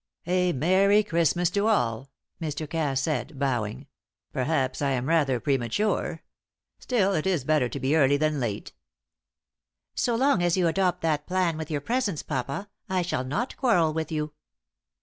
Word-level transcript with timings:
"A 0.25 0.51
merry 0.51 1.03
Christmas 1.03 1.51
to 1.51 1.67
all," 1.67 2.09
Mr. 2.41 2.67
Cass 2.67 3.01
said, 3.01 3.37
bowing. 3.37 3.85
"Perhaps 4.33 4.81
I 4.81 4.93
am 4.93 5.05
rather 5.07 5.39
premature; 5.39 6.23
still, 6.79 7.13
it 7.13 7.27
is 7.27 7.43
better 7.43 7.69
to 7.69 7.79
be 7.79 7.95
early 7.95 8.17
than 8.17 8.39
late." 8.39 8.73
"So 9.93 10.15
long 10.15 10.41
as 10.41 10.57
you 10.57 10.65
adopt 10.67 11.01
that 11.01 11.27
plan 11.27 11.55
with 11.55 11.69
your 11.69 11.81
presents, 11.81 12.23
papa, 12.23 12.67
I 12.89 13.03
shall 13.03 13.23
not 13.23 13.55
quarrel 13.57 13.93
with 13.93 14.11
you." 14.11 14.33